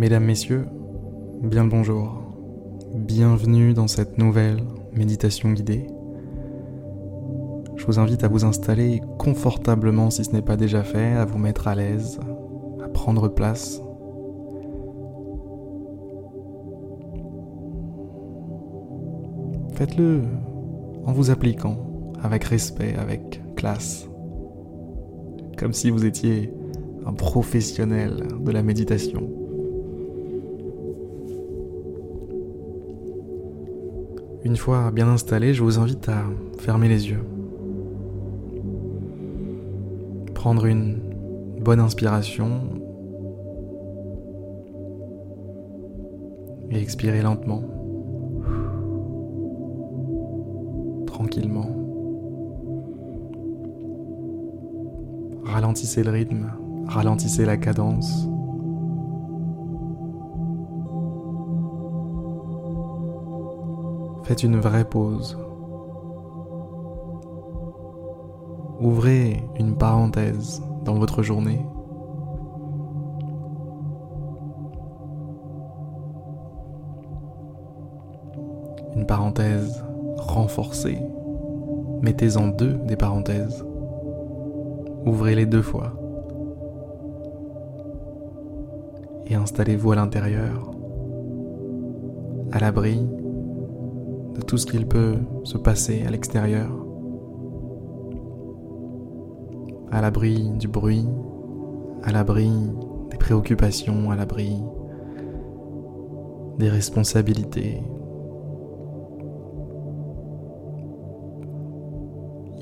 [0.00, 0.66] Mesdames, Messieurs,
[1.42, 2.22] bien le bonjour.
[2.94, 4.62] Bienvenue dans cette nouvelle
[4.94, 5.88] méditation guidée.
[7.76, 11.36] Je vous invite à vous installer confortablement si ce n'est pas déjà fait, à vous
[11.36, 12.18] mettre à l'aise,
[12.82, 13.82] à prendre place.
[19.74, 20.22] Faites-le
[21.04, 21.76] en vous appliquant
[22.22, 24.08] avec respect, avec classe,
[25.58, 26.54] comme si vous étiez
[27.04, 29.39] un professionnel de la méditation.
[34.42, 36.22] Une fois bien installé, je vous invite à
[36.58, 37.22] fermer les yeux.
[40.32, 40.98] Prendre une
[41.60, 42.62] bonne inspiration
[46.70, 47.62] et expirer lentement,
[51.06, 51.76] tranquillement.
[55.44, 56.50] Ralentissez le rythme,
[56.86, 58.29] ralentissez la cadence.
[64.30, 65.36] Faites une vraie pause.
[68.80, 71.66] Ouvrez une parenthèse dans votre journée.
[78.94, 79.84] Une parenthèse
[80.16, 81.02] renforcée.
[82.00, 83.66] Mettez-en deux des parenthèses.
[85.06, 85.92] Ouvrez-les deux fois.
[89.26, 90.70] Et installez-vous à l'intérieur,
[92.52, 93.08] à l'abri
[94.34, 96.70] de tout ce qu'il peut se passer à l'extérieur,
[99.90, 101.06] à l'abri du bruit,
[102.02, 102.50] à l'abri
[103.10, 104.62] des préoccupations, à l'abri
[106.58, 107.82] des responsabilités.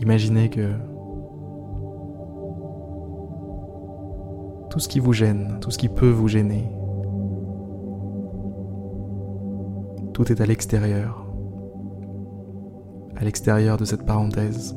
[0.00, 0.70] Imaginez que
[4.70, 6.64] tout ce qui vous gêne, tout ce qui peut vous gêner,
[10.12, 11.27] tout est à l'extérieur
[13.18, 14.76] à l'extérieur de cette parenthèse.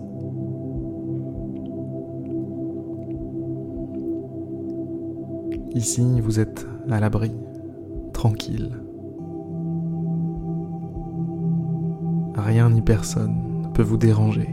[5.75, 7.31] Ici, vous êtes à l'abri,
[8.13, 8.71] tranquille.
[12.35, 14.49] Rien ni personne ne peut vous déranger.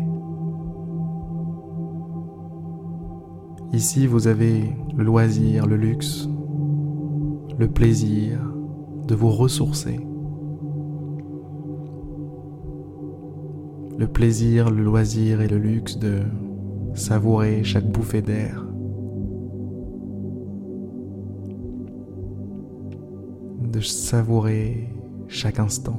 [3.73, 6.29] Ici, vous avez le loisir, le luxe,
[7.59, 8.39] le plaisir
[9.07, 10.08] de vous ressourcer.
[13.99, 16.21] Le plaisir, le loisir et le luxe de
[16.95, 18.65] savourer chaque bouffée d'air.
[23.61, 24.89] De savourer
[25.27, 25.99] chaque instant.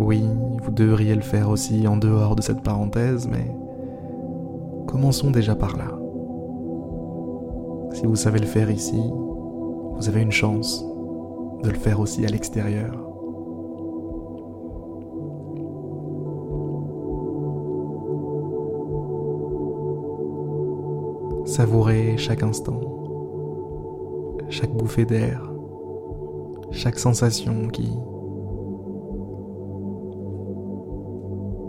[0.00, 0.22] Oui,
[0.62, 3.56] vous devriez le faire aussi en dehors de cette parenthèse, mais
[4.88, 5.96] commençons déjà par là.
[7.94, 9.00] Si vous savez le faire ici,
[9.94, 10.84] vous avez une chance
[11.62, 12.92] de le faire aussi à l'extérieur.
[21.46, 22.80] Savourez chaque instant,
[24.48, 25.50] chaque bouffée d'air,
[26.70, 27.96] chaque sensation qui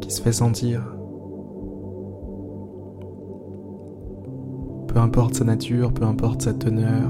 [0.02, 0.82] qui se fait sentir.
[4.88, 7.10] Peu importe sa nature, peu importe sa teneur,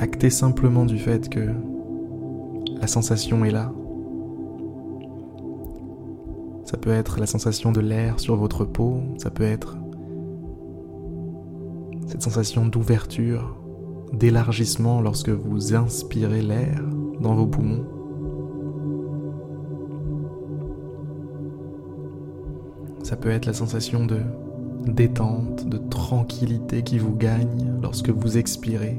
[0.00, 1.50] Actez simplement du fait que
[2.80, 3.70] la sensation est là.
[6.64, 9.76] Ça peut être la sensation de l'air sur votre peau, ça peut être
[12.06, 13.58] cette sensation d'ouverture,
[14.14, 16.82] d'élargissement lorsque vous inspirez l'air
[17.20, 17.84] dans vos poumons.
[23.02, 24.20] Ça peut être la sensation de
[24.86, 28.98] détente, de tranquillité qui vous gagne lorsque vous expirez.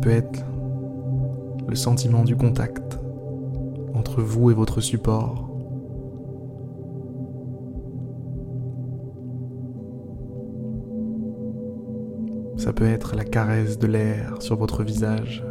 [0.00, 0.44] Peut être
[1.68, 2.98] le sentiment du contact
[3.94, 5.50] entre vous et votre support.
[12.56, 15.44] Ça peut être la caresse de l'air sur votre visage.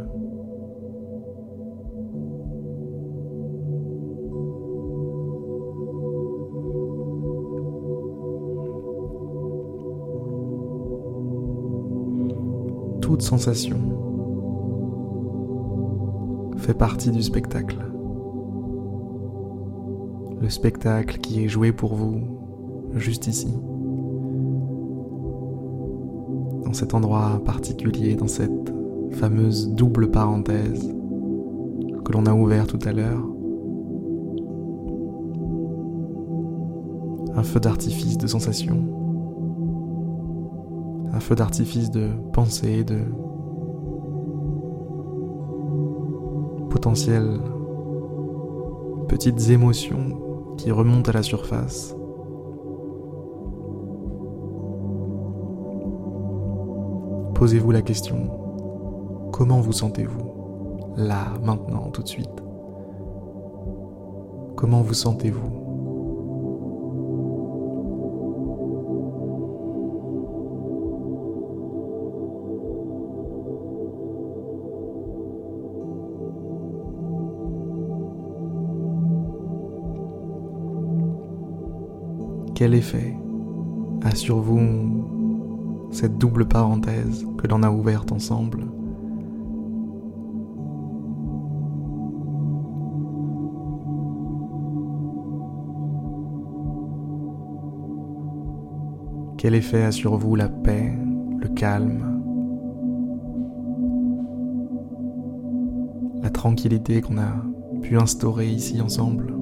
[13.00, 13.99] Toute sensation
[16.74, 17.78] partie du spectacle.
[20.40, 22.20] Le spectacle qui est joué pour vous
[22.94, 23.54] juste ici.
[26.64, 28.72] Dans cet endroit particulier, dans cette
[29.12, 30.94] fameuse double parenthèse
[32.04, 33.24] que l'on a ouvert tout à l'heure.
[37.36, 38.82] Un feu d'artifice de sensations.
[41.12, 42.98] Un feu d'artifice de pensées, de
[46.70, 47.40] potentielles
[49.08, 51.94] petites émotions qui remontent à la surface.
[57.34, 58.30] Posez-vous la question,
[59.32, 60.30] comment vous sentez-vous
[60.96, 62.28] Là, maintenant, tout de suite?
[64.56, 65.59] Comment vous sentez-vous
[82.60, 83.16] Quel effet
[84.02, 88.66] a sur vous cette double parenthèse que l'on a ouverte ensemble
[99.38, 100.92] Quel effet a sur vous la paix,
[101.38, 102.22] le calme,
[106.22, 107.42] la tranquillité qu'on a
[107.80, 109.39] pu instaurer ici ensemble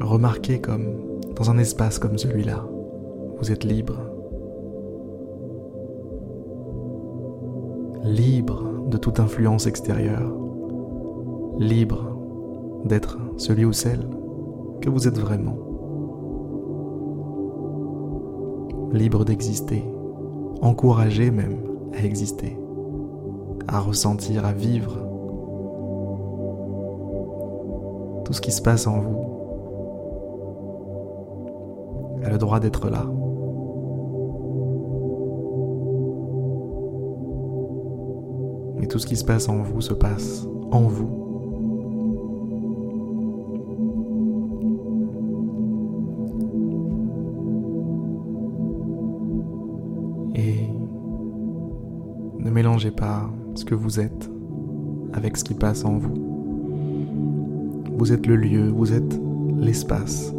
[0.00, 2.64] Remarquez comme dans un espace comme celui-là,
[3.38, 3.98] vous êtes libre.
[8.04, 10.32] Libre de toute influence extérieure.
[11.58, 12.16] Libre
[12.84, 14.06] d'être celui ou celle
[14.80, 15.56] que vous êtes vraiment.
[18.92, 19.84] Libre d'exister,
[20.60, 21.58] encouragé même
[21.94, 22.56] à exister,
[23.66, 24.98] à ressentir, à vivre
[28.24, 29.35] tout ce qui se passe en vous
[32.26, 33.06] a le droit d'être là.
[38.78, 41.22] Mais tout ce qui se passe en vous se passe en vous.
[50.34, 50.68] Et
[52.40, 54.30] ne mélangez pas ce que vous êtes
[55.12, 56.14] avec ce qui passe en vous.
[57.96, 59.18] Vous êtes le lieu, vous êtes
[59.56, 60.35] l'espace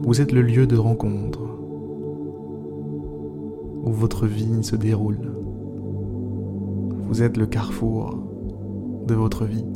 [0.00, 1.40] vous êtes le lieu de rencontre
[3.84, 5.32] où votre vie se déroule.
[7.08, 8.18] Vous êtes le carrefour
[9.06, 9.66] de votre vie.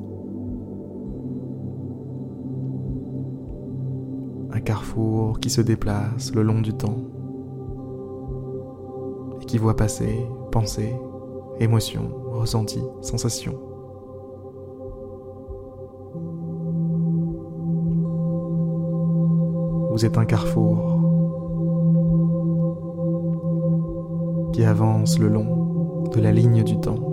[4.52, 6.98] Un carrefour qui se déplace le long du temps
[9.40, 10.94] et qui voit passer pensées,
[11.58, 13.71] émotions, ressentis, sensations.
[19.92, 21.00] Vous êtes un carrefour
[24.54, 27.11] qui avance le long de la ligne du temps.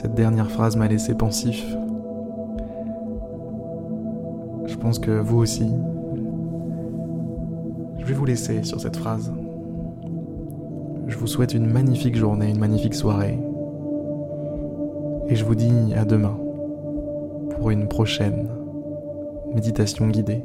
[0.00, 1.62] Cette dernière phrase m'a laissé pensif.
[4.64, 5.70] Je pense que vous aussi.
[7.98, 9.30] Je vais vous laisser sur cette phrase.
[11.06, 13.38] Je vous souhaite une magnifique journée, une magnifique soirée.
[15.28, 16.38] Et je vous dis à demain
[17.50, 18.48] pour une prochaine
[19.54, 20.42] méditation guidée.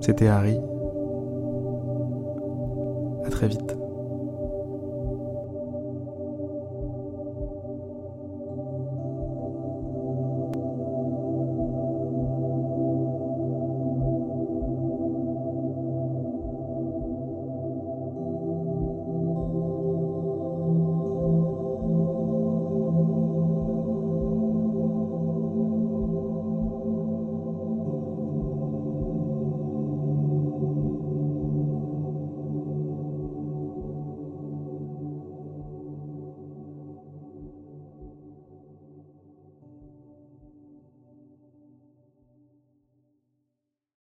[0.00, 0.58] C'était Harry.
[3.26, 3.77] À très vite.